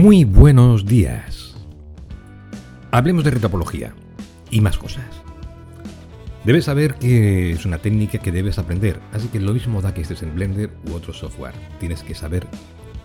[0.00, 1.56] Muy buenos días.
[2.92, 3.94] Hablemos de retopología
[4.48, 5.04] y más cosas.
[6.44, 10.02] Debes saber que es una técnica que debes aprender, así que lo mismo da que
[10.02, 11.56] estés en Blender u otro software.
[11.80, 12.46] Tienes que saber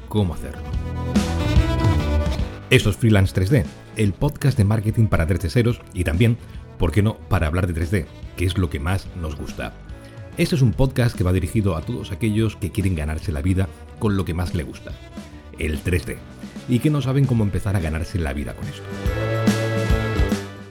[0.07, 0.61] cómo hacerlo.
[2.69, 3.65] Esto es Freelance 3D,
[3.95, 6.37] el podcast de marketing para 3D y también,
[6.77, 8.05] ¿por qué no?, para hablar de 3D,
[8.37, 9.73] que es lo que más nos gusta.
[10.37, 13.67] Este es un podcast que va dirigido a todos aquellos que quieren ganarse la vida
[13.97, 14.91] con lo que más le gusta,
[15.57, 16.17] el 3D,
[16.67, 18.83] y que no saben cómo empezar a ganarse la vida con esto.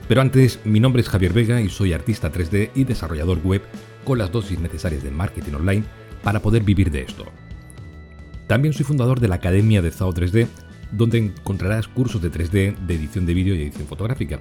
[0.09, 3.63] Pero antes, mi nombre es Javier Vega y soy artista 3D y desarrollador web
[4.05, 5.85] con las dosis necesarias de marketing online
[6.23, 7.25] para poder vivir de esto.
[8.47, 10.49] También soy fundador de la Academia de ZAO 3D,
[10.91, 14.41] donde encontrarás cursos de 3D, de edición de vídeo y edición fotográfica,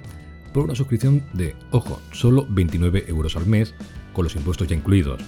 [0.52, 3.74] por una suscripción de, ojo, solo 29 euros al mes,
[4.12, 5.22] con los impuestos ya incluidos.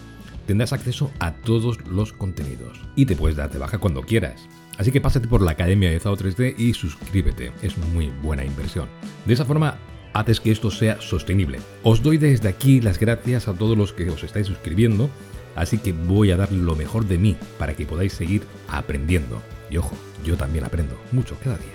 [0.46, 4.46] Tendrás acceso a todos los contenidos y te puedes dar de baja cuando quieras.
[4.78, 8.88] Así que pásate por la Academia de Zao 3D y suscríbete, es muy buena inversión.
[9.24, 9.78] De esa forma
[10.12, 11.58] haces que esto sea sostenible.
[11.82, 15.10] Os doy desde aquí las gracias a todos los que os estáis suscribiendo,
[15.56, 19.42] así que voy a dar lo mejor de mí para que podáis seguir aprendiendo.
[19.70, 21.74] Y ojo, yo también aprendo mucho cada día.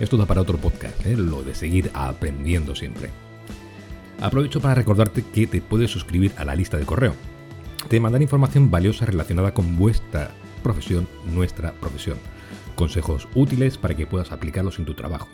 [0.00, 1.16] Esto da para otro podcast, ¿eh?
[1.16, 3.10] lo de seguir aprendiendo siempre.
[4.20, 7.14] Aprovecho para recordarte que te puedes suscribir a la lista de correo.
[7.88, 10.30] Te mandan información valiosa relacionada con vuestra
[10.62, 12.18] profesión, nuestra profesión.
[12.78, 15.28] Consejos útiles para que puedas aplicarlos en tu trabajo.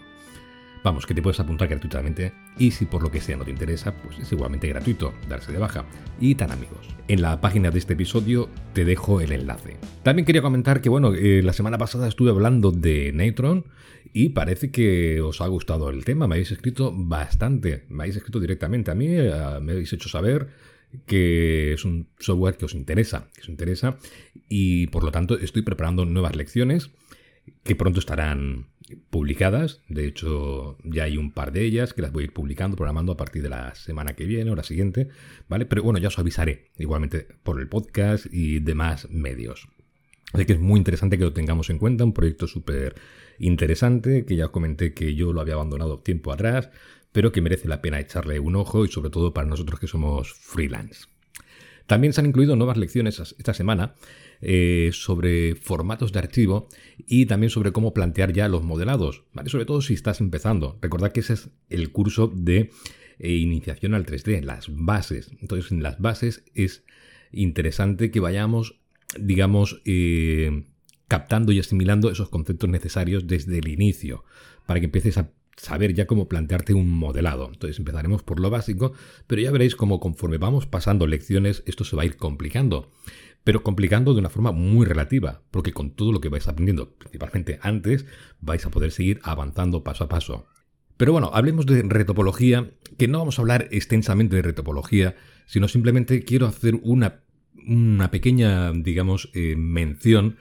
[0.82, 3.94] Vamos, que te puedes apuntar gratuitamente y si por lo que sea no te interesa,
[3.94, 5.84] pues es igualmente gratuito darse de baja.
[6.18, 6.88] Y tan amigos.
[7.06, 9.76] En la página de este episodio te dejo el enlace.
[10.02, 13.66] También quería comentar que, bueno, eh, la semana pasada estuve hablando de Neutron
[14.14, 16.26] y parece que os ha gustado el tema.
[16.26, 20.48] Me habéis escrito bastante, me habéis escrito directamente a mí, eh, me habéis hecho saber
[21.04, 23.98] que es un software que os interesa, que os interesa
[24.48, 26.90] y por lo tanto estoy preparando nuevas lecciones
[27.62, 28.66] que pronto estarán
[29.10, 29.80] publicadas.
[29.88, 33.12] De hecho, ya hay un par de ellas que las voy a ir publicando, programando
[33.12, 35.08] a partir de la semana que viene o la siguiente,
[35.48, 35.66] ¿vale?
[35.66, 39.68] Pero bueno, ya os avisaré igualmente por el podcast y demás medios.
[40.32, 42.96] Así que es muy interesante que lo tengamos en cuenta, un proyecto súper
[43.38, 46.70] interesante, que ya os comenté que yo lo había abandonado tiempo atrás,
[47.12, 50.32] pero que merece la pena echarle un ojo y sobre todo para nosotros que somos
[50.32, 51.06] freelance.
[51.86, 53.94] También se han incluido nuevas lecciones esta semana
[54.40, 56.68] eh, sobre formatos de archivo
[57.06, 60.78] y también sobre cómo plantear ya los modelados, sobre todo si estás empezando.
[60.80, 62.70] Recordad que ese es el curso de
[63.18, 65.30] eh, iniciación al 3D, las bases.
[65.40, 66.84] Entonces en las bases es
[67.32, 68.80] interesante que vayamos,
[69.18, 70.64] digamos, eh,
[71.08, 74.24] captando y asimilando esos conceptos necesarios desde el inicio,
[74.66, 77.50] para que empieces a saber ya cómo plantearte un modelado.
[77.52, 78.92] Entonces empezaremos por lo básico,
[79.26, 82.90] pero ya veréis cómo conforme vamos pasando lecciones esto se va a ir complicando.
[83.44, 87.58] Pero complicando de una forma muy relativa, porque con todo lo que vais aprendiendo, principalmente
[87.62, 88.06] antes,
[88.40, 90.46] vais a poder seguir avanzando paso a paso.
[90.96, 95.16] Pero bueno, hablemos de retopología, que no vamos a hablar extensamente de retopología,
[95.46, 97.22] sino simplemente quiero hacer una,
[97.66, 100.36] una pequeña, digamos, eh, mención,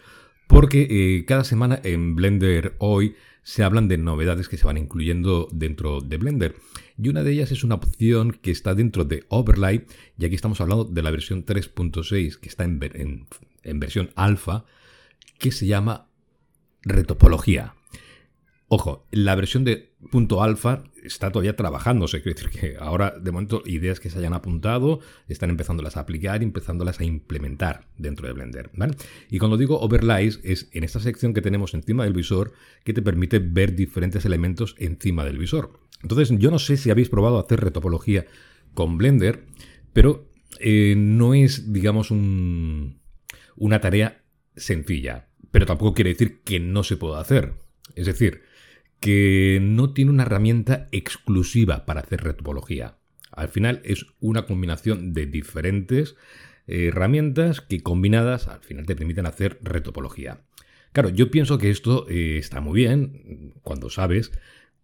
[0.48, 5.48] porque eh, cada semana en Blender hoy se hablan de novedades que se van incluyendo
[5.52, 6.56] dentro de Blender.
[6.98, 9.86] Y una de ellas es una opción que está dentro de Overlay,
[10.18, 13.28] y aquí estamos hablando de la versión 3.6 que está en,
[13.64, 14.66] en versión alfa,
[15.40, 16.08] que se llama
[16.84, 17.76] retopología.
[18.76, 23.62] Ojo, la versión de punto alfa está todavía trabajándose, quiere decir que ahora de momento
[23.68, 28.34] ideas que se hayan apuntado están empezándolas a aplicar y empezándolas a implementar dentro de
[28.34, 28.72] Blender.
[29.30, 33.04] Y cuando digo overlays es en esta sección que tenemos encima del visor que te
[33.04, 35.80] permite ver diferentes elementos encima del visor.
[36.02, 38.26] Entonces yo no sé si habéis probado hacer retopología
[38.74, 39.46] con Blender,
[39.94, 44.24] pero eh, no es, digamos, una tarea
[44.56, 45.28] sencilla.
[45.52, 47.54] Pero tampoco quiere decir que no se pueda hacer.
[47.96, 48.42] Es decir,
[49.04, 52.96] que no tiene una herramienta exclusiva para hacer retopología.
[53.32, 56.16] Al final es una combinación de diferentes
[56.68, 60.46] eh, herramientas que combinadas al final te permiten hacer retopología.
[60.94, 64.32] Claro, yo pienso que esto eh, está muy bien cuando sabes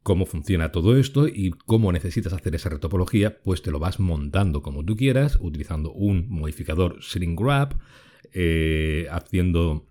[0.03, 4.61] cómo funciona todo esto y cómo necesitas hacer esa retopología, pues te lo vas montando
[4.61, 7.75] como tú quieras, utilizando un modificador shrink wrap,
[8.33, 9.87] eh, haciendo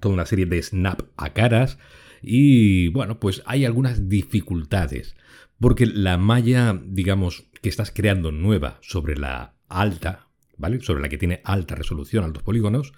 [0.00, 1.78] toda una serie de snap a caras,
[2.22, 5.16] y bueno, pues hay algunas dificultades,
[5.58, 10.80] porque la malla, digamos, que estás creando nueva sobre la alta, ¿vale?
[10.80, 12.92] Sobre la que tiene alta resolución, altos polígonos,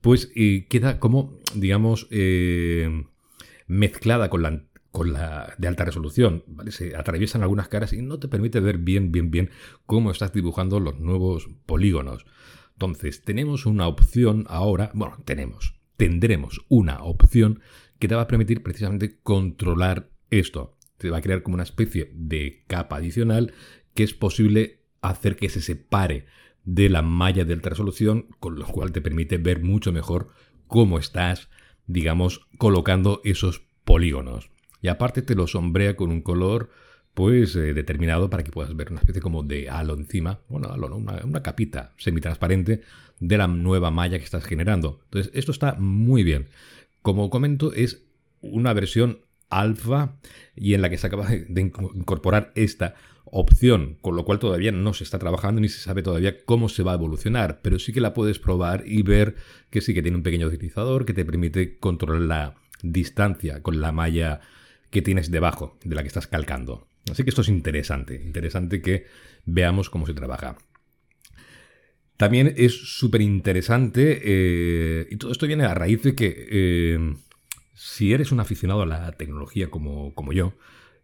[0.00, 3.04] pues eh, queda como, digamos, eh,
[3.66, 6.72] mezclada con la, con la de alta resolución, ¿vale?
[6.72, 9.50] Se atraviesan algunas caras y no te permite ver bien, bien, bien
[9.86, 12.26] cómo estás dibujando los nuevos polígonos.
[12.72, 17.60] Entonces, tenemos una opción ahora, bueno, tenemos, tendremos una opción
[17.98, 20.76] que te va a permitir precisamente controlar esto.
[20.98, 23.52] Te va a crear como una especie de capa adicional
[23.94, 26.26] que es posible hacer que se separe
[26.64, 30.30] de la malla de alta resolución, con lo cual te permite ver mucho mejor
[30.66, 31.48] cómo estás,
[31.86, 34.50] digamos, colocando esos polígonos.
[34.82, 36.70] Y aparte te lo sombrea con un color
[37.14, 40.94] pues eh, determinado para que puedas ver una especie como de halo encima, bueno, halo,
[40.94, 42.82] una, una capita semitransparente
[43.18, 45.00] de la nueva malla que estás generando.
[45.04, 46.48] Entonces, esto está muy bien.
[47.08, 48.04] Como comento, es
[48.42, 50.18] una versión alfa
[50.54, 54.92] y en la que se acaba de incorporar esta opción, con lo cual todavía no
[54.92, 58.02] se está trabajando ni se sabe todavía cómo se va a evolucionar, pero sí que
[58.02, 59.36] la puedes probar y ver
[59.70, 63.90] que sí que tiene un pequeño utilizador que te permite controlar la distancia con la
[63.90, 64.42] malla
[64.90, 66.88] que tienes debajo de la que estás calcando.
[67.10, 69.06] Así que esto es interesante, interesante que
[69.46, 70.58] veamos cómo se trabaja.
[72.18, 77.14] También es súper interesante, eh, y todo esto viene a raíz de que eh,
[77.74, 80.52] si eres un aficionado a la tecnología como, como yo,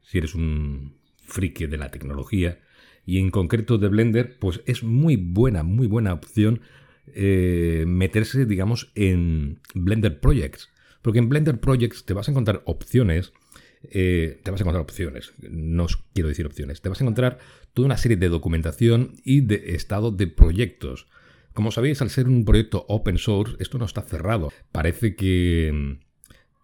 [0.02, 2.58] si eres un friki de la tecnología,
[3.06, 6.62] y en concreto de Blender, pues es muy buena, muy buena opción
[7.06, 10.70] eh, meterse, digamos, en Blender Projects.
[11.00, 13.32] Porque en Blender Projects te vas a encontrar opciones
[13.90, 15.32] eh, te vas a encontrar opciones.
[15.38, 16.80] No os quiero decir opciones.
[16.80, 17.38] Te vas a encontrar
[17.72, 21.08] toda una serie de documentación y de estado de proyectos.
[21.52, 24.52] Como sabéis, al ser un proyecto open source, esto no está cerrado.
[24.72, 26.04] Parece que mm,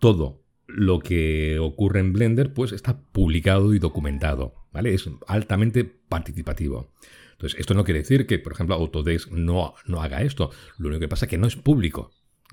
[0.00, 4.54] todo lo que ocurre en Blender pues está publicado y documentado.
[4.72, 4.94] ¿vale?
[4.94, 6.92] Es altamente participativo.
[7.32, 10.50] Entonces, esto no quiere decir que, por ejemplo, Autodesk no, no haga esto.
[10.78, 12.10] Lo único que pasa es que no es público.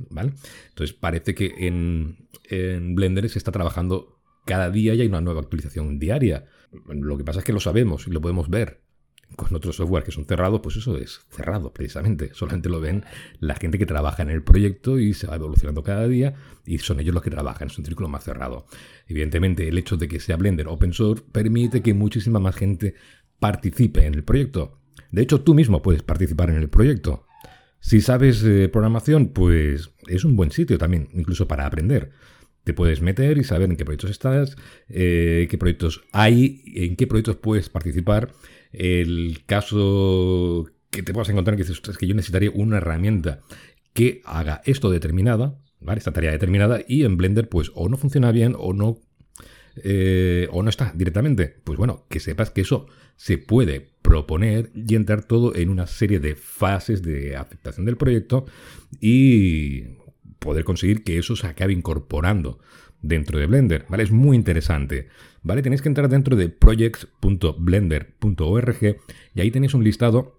[0.09, 0.33] ¿vale?
[0.69, 4.16] Entonces, parece que en, en Blender se está trabajando
[4.47, 6.45] cada día ya hay una nueva actualización diaria.
[6.87, 8.81] Lo que pasa es que lo sabemos y lo podemos ver.
[9.35, 12.31] Con otros software que son cerrados, pues eso es cerrado precisamente.
[12.33, 13.03] Solamente lo ven
[13.39, 16.33] la gente que trabaja en el proyecto y se va evolucionando cada día
[16.65, 17.67] y son ellos los que trabajan.
[17.67, 18.65] Es un círculo más cerrado.
[19.05, 22.95] Evidentemente, el hecho de que sea Blender open source permite que muchísima más gente
[23.39, 24.79] participe en el proyecto.
[25.11, 27.27] De hecho, tú mismo puedes participar en el proyecto.
[27.81, 32.11] Si sabes eh, programación, pues es un buen sitio también, incluso para aprender
[32.67, 34.57] te puedes meter y saber en qué proyectos estás,
[34.89, 38.33] eh, qué proyectos hay, en qué proyectos puedes participar.
[38.73, 43.39] El caso que te puedas encontrar que dices, es que yo necesitaría una herramienta
[43.93, 45.99] que haga esto determinada, ¿vale?
[45.99, 48.99] Esta tarea determinada, y en Blender, pues, o no funciona bien o no.
[49.81, 51.55] Eh, o no está directamente.
[51.63, 56.19] Pues bueno, que sepas que eso se puede proponer y entrar todo en una serie
[56.19, 58.45] de fases de aceptación del proyecto
[58.99, 59.96] y
[60.47, 62.59] poder conseguir que eso se acabe incorporando
[63.01, 64.03] dentro de Blender, ¿vale?
[64.03, 65.07] Es muy interesante,
[65.43, 65.61] ¿vale?
[65.61, 68.97] Tenéis que entrar dentro de projects.blender.org
[69.35, 70.37] y ahí tenéis un listado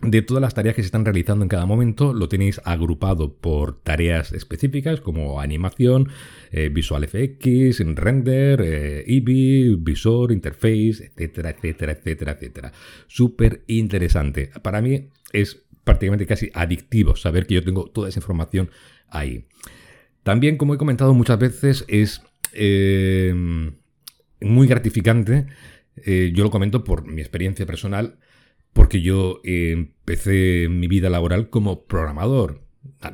[0.00, 3.80] de todas las tareas que se están realizando en cada momento, lo tenéis agrupado por
[3.80, 6.08] tareas específicas como animación,
[6.50, 12.72] eh, Visual FX, render, eh, Eevee, visor, interface, etcétera, etcétera, etcétera, etcétera.
[13.06, 14.50] Súper interesante.
[14.62, 18.70] Para mí es prácticamente casi adictivo saber que yo tengo toda esa información
[19.14, 19.46] ahí.
[20.22, 22.22] También, como he comentado muchas veces, es
[22.52, 23.34] eh,
[24.40, 25.46] muy gratificante.
[25.96, 28.18] Eh, yo lo comento por mi experiencia personal,
[28.72, 32.64] porque yo empecé mi vida laboral como programador.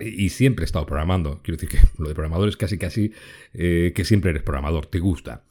[0.00, 1.40] Y siempre he estado programando.
[1.42, 3.12] Quiero decir que lo de programador es casi casi
[3.54, 5.44] eh, que siempre eres programador, te gusta.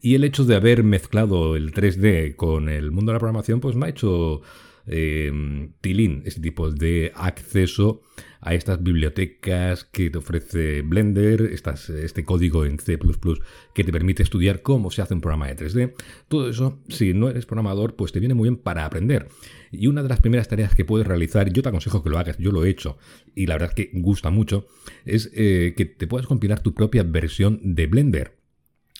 [0.00, 3.76] Y el hecho de haber mezclado el 3D con el mundo de la programación, pues
[3.76, 4.42] me ha hecho
[4.86, 8.02] eh, Tilín, ese tipo de acceso
[8.40, 12.98] a estas bibliotecas que te ofrece Blender, este código en C⁇
[13.74, 15.94] que te permite estudiar cómo se hace un programa de 3D.
[16.28, 19.28] Todo eso, si no eres programador, pues te viene muy bien para aprender.
[19.72, 22.38] Y una de las primeras tareas que puedes realizar, yo te aconsejo que lo hagas,
[22.38, 22.98] yo lo he hecho
[23.34, 24.68] y la verdad es que gusta mucho,
[25.04, 28.35] es eh, que te puedas compilar tu propia versión de Blender.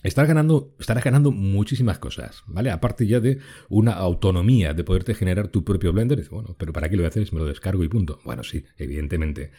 [0.03, 2.71] Estarás ganando, estarás ganando muchísimas cosas, ¿vale?
[2.71, 3.39] Aparte ya de
[3.69, 6.19] una autonomía de poderte generar tu propio Blender.
[6.19, 8.21] Dices, bueno, pero ¿para qué lo voy a hacer me lo descargo y punto?
[8.25, 9.51] Bueno, sí, evidentemente.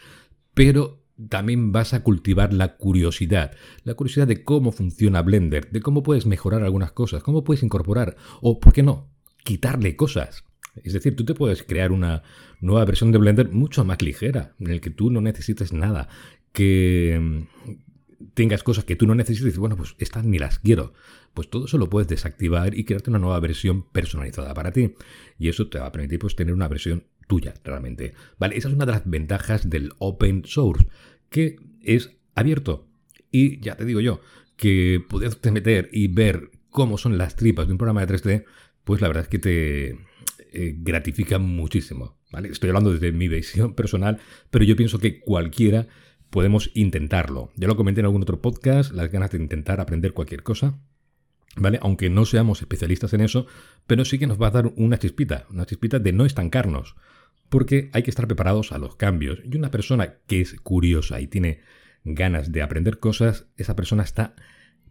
[0.54, 3.52] Pero también vas a cultivar la curiosidad.
[3.84, 8.16] La curiosidad de cómo funciona Blender, de cómo puedes mejorar algunas cosas, cómo puedes incorporar,
[8.42, 9.10] o, ¿por qué no?,
[9.44, 10.44] quitarle cosas.
[10.84, 12.22] Es decir, tú te puedes crear una
[12.62, 16.08] nueva versión de Blender mucho más ligera, en el que tú no necesites nada,
[16.52, 17.46] que,
[18.34, 20.94] tengas cosas que tú no necesites y bueno, pues estas ni las quiero.
[21.34, 24.96] Pues todo eso lo puedes desactivar y crearte una nueva versión personalizada para ti.
[25.38, 28.14] Y eso te va a permitir pues tener una versión tuya realmente.
[28.40, 30.88] Vale, esa es una de las ventajas del open source,
[31.30, 32.88] que es abierto.
[33.32, 34.22] Y ya te digo yo,
[34.56, 38.46] que poderte meter y ver cómo son las tripas de un programa de 3D,
[38.84, 39.88] pues la verdad es que te
[40.54, 42.18] eh, gratifica muchísimo.
[42.32, 42.50] ¿vale?
[42.50, 44.20] Estoy hablando desde mi visión personal,
[44.50, 45.88] pero yo pienso que cualquiera
[46.30, 47.52] podemos intentarlo.
[47.56, 50.80] Ya lo comenté en algún otro podcast, las ganas de intentar aprender cualquier cosa.
[51.56, 51.80] ¿Vale?
[51.82, 53.48] Aunque no seamos especialistas en eso,
[53.88, 56.96] pero sí que nos va a dar una chispita, una chispita de no estancarnos.
[57.50, 59.40] Porque hay que estar preparados a los cambios.
[59.44, 61.62] Y una persona que es curiosa y tiene
[62.04, 64.36] ganas de aprender cosas, esa persona está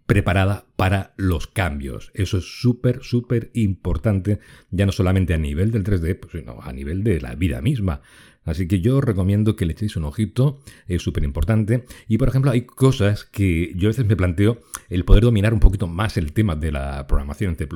[0.06, 2.10] preparada para los cambios.
[2.14, 4.38] Eso es súper, súper importante,
[4.70, 8.00] ya no solamente a nivel del 3D, pues, sino a nivel de la vida misma.
[8.46, 11.84] Así que yo os recomiendo que le echéis un ojito, es súper importante.
[12.08, 15.60] Y por ejemplo, hay cosas que yo a veces me planteo el poder dominar un
[15.60, 17.68] poquito más el tema de la programación en C,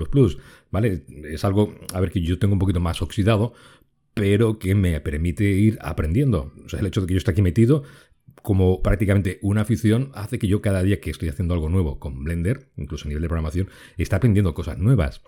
[0.70, 1.04] ¿vale?
[1.24, 3.52] Es algo, a ver, que yo tengo un poquito más oxidado,
[4.14, 6.54] pero que me permite ir aprendiendo.
[6.64, 7.82] O sea, el hecho de que yo esté aquí metido
[8.42, 12.24] como prácticamente una afición, hace que yo cada día que estoy haciendo algo nuevo con
[12.24, 15.22] Blender, incluso a nivel de programación, esté aprendiendo cosas nuevas.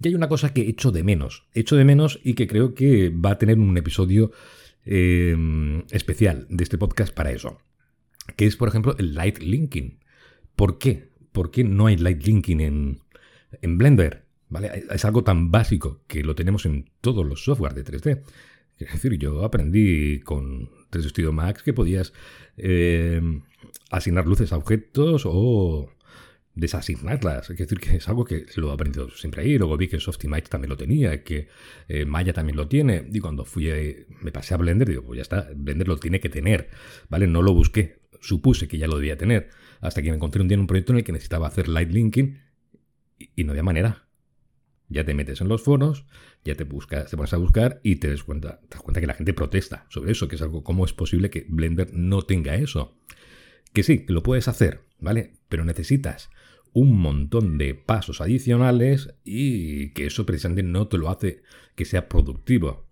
[0.00, 3.10] Y hay una cosa que echo de menos, echo de menos y que creo que
[3.10, 4.32] va a tener un episodio
[4.86, 7.58] em, especial de este podcast para eso,
[8.36, 9.98] que es, por ejemplo, el light linking.
[10.54, 11.10] ¿Por qué?
[11.32, 13.00] ¿Por qué no hay light linking en,
[13.60, 14.24] en Blender?
[14.48, 14.84] ¿Vale?
[14.90, 18.22] Es algo tan básico que lo tenemos en todos los software de 3D.
[18.78, 22.12] Es decir, yo aprendí con 3D Studio Max que podías
[22.56, 23.20] eh,
[23.90, 25.90] asignar luces a objetos o
[26.56, 27.50] desasignarlas.
[27.50, 29.56] Es decir, que es algo que lo he aprendido siempre ahí.
[29.58, 31.48] Luego vi que Softimage también lo tenía, que
[31.86, 33.06] eh, Maya también lo tiene.
[33.12, 33.70] Y cuando fui,
[34.22, 36.70] me pasé a Blender, digo, pues ya está, Blender lo tiene que tener.
[37.08, 37.28] ¿Vale?
[37.28, 38.00] No lo busqué.
[38.20, 39.50] Supuse que ya lo debía tener.
[39.80, 41.92] Hasta que me encontré un día en un proyecto en el que necesitaba hacer light
[41.92, 42.40] linking
[43.36, 44.08] y no había manera.
[44.88, 46.06] Ya te metes en los foros,
[46.44, 49.08] ya te buscas, te pones a buscar y te das cuenta, te das cuenta que
[49.08, 52.54] la gente protesta sobre eso, que es algo, ¿cómo es posible que Blender no tenga
[52.54, 52.96] eso?
[53.72, 55.34] Que sí, que lo puedes hacer, ¿vale?
[55.48, 56.30] Pero necesitas
[56.76, 61.40] un montón de pasos adicionales y que eso precisamente no te lo hace
[61.74, 62.84] que sea productivo.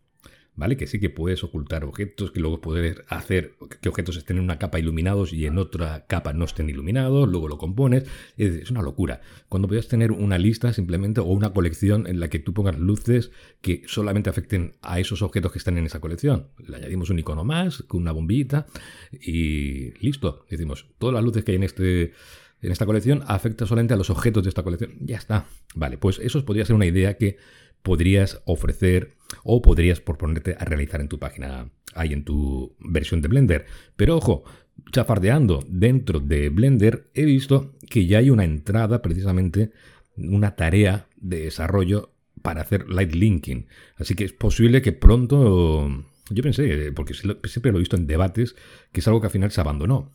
[0.57, 0.79] ¿vale?
[0.79, 4.59] Que sí que puedes ocultar objetos, que luego puedes hacer que objetos estén en una
[4.59, 8.05] capa iluminados y en otra capa no estén iluminados, luego lo compones.
[8.39, 9.21] Es, una locura.
[9.51, 13.33] Cuando puedes tener una lista simplemente o una colección en la que tú pongas luces
[13.61, 16.49] que solamente afecten a esos objetos que están en esa colección.
[16.67, 18.67] Le añadimos un icono más, con una bombillita
[19.13, 20.47] y listo.
[20.49, 22.13] Decimos, todas las luces que hay en este
[22.61, 24.95] en esta colección afecta solamente a los objetos de esta colección.
[25.01, 25.47] Ya está.
[25.75, 27.37] Vale, pues eso podría ser una idea que
[27.83, 33.29] podrías ofrecer o podrías proponerte a realizar en tu página, ahí en tu versión de
[33.29, 33.67] Blender.
[33.97, 34.45] Pero ojo,
[34.91, 39.73] chafardeando dentro de Blender he visto que ya hay una entrada precisamente,
[40.17, 43.67] una tarea de desarrollo para hacer light linking.
[43.97, 45.89] Así que es posible que pronto,
[46.31, 48.57] yo pensé, porque siempre lo he visto en debates,
[48.93, 50.13] que es algo que al final se abandonó.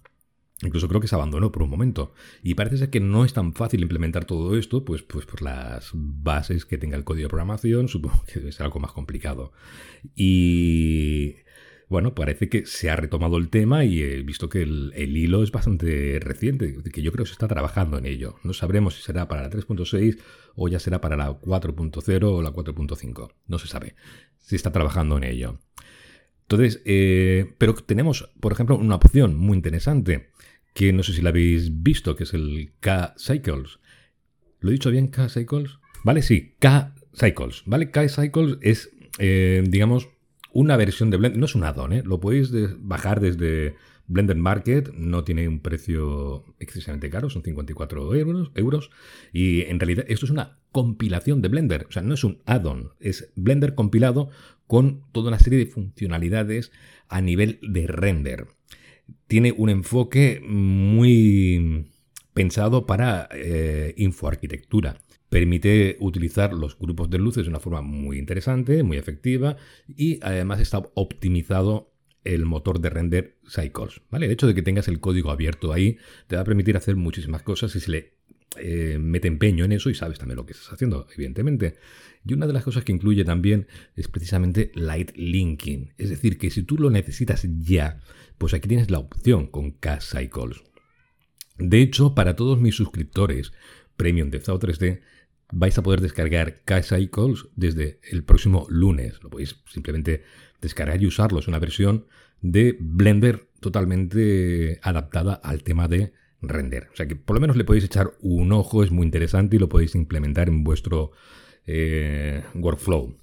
[0.61, 2.13] Incluso creo que se abandonó por un momento.
[2.43, 5.91] Y parece ser que no es tan fácil implementar todo esto, pues, pues por las
[5.93, 9.53] bases que tenga el código de programación, supongo que debe ser algo más complicado.
[10.15, 11.35] Y
[11.87, 15.51] bueno, parece que se ha retomado el tema y he visto que el, hilo es
[15.51, 18.35] bastante reciente, que yo creo que se está trabajando en ello.
[18.43, 20.19] No sabremos si será para la 3.6
[20.55, 23.31] o ya será para la 4.0 o la 4.5.
[23.47, 23.95] No se sabe.
[24.37, 25.57] Se está trabajando en ello.
[26.41, 30.29] Entonces, eh, pero tenemos, por ejemplo, una opción muy interesante
[30.79, 33.79] que no sé si la habéis visto, que es el K-Cycles.
[34.61, 35.77] ¿Lo he dicho bien, K-Cycles?
[36.05, 37.63] Vale, sí, K-Cycles.
[37.65, 37.91] ¿Vale?
[37.91, 40.07] K-Cycles es, eh, digamos,
[40.53, 41.37] una versión de Blender.
[41.37, 42.01] No es un add-on, ¿eh?
[42.05, 43.75] Lo podéis bajar desde
[44.07, 44.93] Blender Market.
[44.93, 48.89] No tiene un precio excesivamente caro, son 54 euros, euros.
[49.33, 51.87] Y en realidad esto es una compilación de Blender.
[51.89, 54.29] O sea, no es un add-on, es Blender compilado
[54.65, 56.71] con toda una serie de funcionalidades
[57.09, 58.47] a nivel de render
[59.27, 61.89] tiene un enfoque muy
[62.33, 65.01] pensado para eh, infoarquitectura.
[65.29, 70.59] Permite utilizar los grupos de luces de una forma muy interesante, muy efectiva y además
[70.59, 74.01] está optimizado el motor de render Cycles.
[74.09, 74.25] ¿vale?
[74.25, 75.97] El hecho de que tengas el código abierto ahí
[76.27, 78.18] te va a permitir hacer muchísimas cosas y se le
[78.57, 81.77] eh, mete empeño en eso y sabes también lo que estás haciendo, evidentemente.
[82.25, 85.93] Y una de las cosas que incluye también es precisamente Light Linking.
[85.97, 88.01] Es decir, que si tú lo necesitas ya,
[88.37, 90.63] pues aquí tienes la opción con K-Cycles.
[91.57, 93.53] De hecho, para todos mis suscriptores
[93.95, 95.01] Premium de Zao 3D,
[95.51, 99.21] vais a poder descargar K-Cycles desde el próximo lunes.
[99.23, 100.23] Lo podéis simplemente
[100.61, 101.39] descargar y usarlo.
[101.39, 102.05] Es una versión
[102.41, 106.87] de Blender totalmente adaptada al tema de render.
[106.93, 109.59] O sea que por lo menos le podéis echar un ojo, es muy interesante y
[109.59, 111.11] lo podéis implementar en vuestro
[111.65, 113.15] eh, workflow.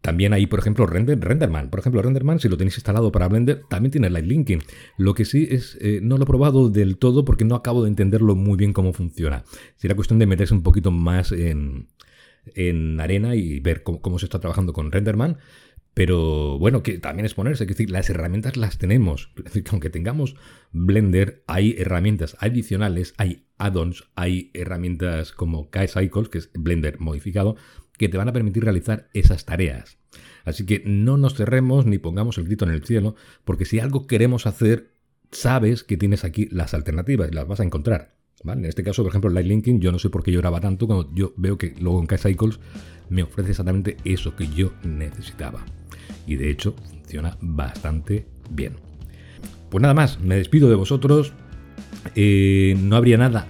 [0.00, 1.68] También hay, por ejemplo, Render, Renderman.
[1.68, 4.62] Por ejemplo, Renderman, si lo tenéis instalado para Blender, también tiene Light Linking.
[4.96, 7.90] Lo que sí es, eh, no lo he probado del todo porque no acabo de
[7.90, 9.44] entenderlo muy bien cómo funciona.
[9.76, 11.88] Sería cuestión de meterse un poquito más en,
[12.98, 15.36] arena y ver cómo, cómo, se está trabajando con Renderman.
[16.00, 19.32] Pero bueno, que también es ponerse, es decir, las herramientas las tenemos.
[19.36, 20.34] Es decir, que aunque tengamos
[20.72, 27.56] Blender, hay herramientas adicionales, hay add-ons, hay herramientas como K-Cycles, que es Blender modificado,
[27.98, 29.98] que te van a permitir realizar esas tareas.
[30.46, 33.14] Así que no nos cerremos ni pongamos el grito en el cielo,
[33.44, 34.92] porque si algo queremos hacer,
[35.32, 38.16] sabes que tienes aquí las alternativas y las vas a encontrar.
[38.42, 41.14] En este caso, por ejemplo, Light Linking, yo no sé por qué lloraba tanto cuando
[41.14, 42.58] yo veo que luego en K-Cycles
[43.10, 45.62] me ofrece exactamente eso que yo necesitaba.
[46.26, 48.76] Y de hecho, funciona bastante bien.
[49.70, 51.32] Pues nada más, me despido de vosotros.
[52.14, 53.48] Eh, no habría nada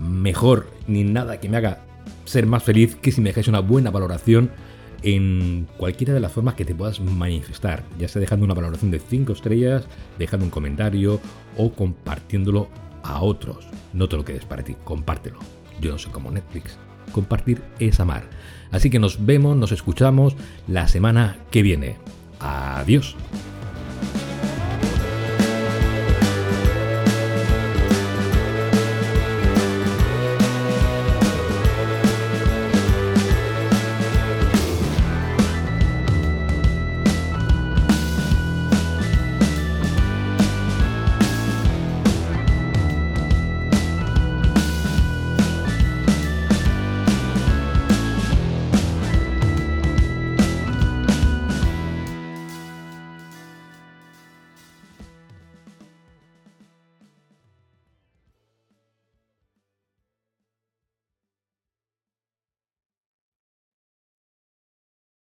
[0.00, 1.80] mejor ni nada que me haga
[2.24, 4.50] ser más feliz que si me dejáis una buena valoración
[5.02, 8.98] en cualquiera de las formas que te puedas manifestar, ya sea dejando una valoración de
[8.98, 9.86] 5 estrellas,
[10.18, 11.20] dejando un comentario
[11.56, 12.68] o compartiéndolo
[13.02, 13.66] a otros.
[13.92, 15.38] No te lo quedes para ti, compártelo.
[15.80, 16.78] Yo no soy como Netflix.
[17.12, 18.24] Compartir es amar.
[18.70, 20.36] Así que nos vemos, nos escuchamos
[20.66, 21.96] la semana que viene.
[22.40, 23.16] Adiós.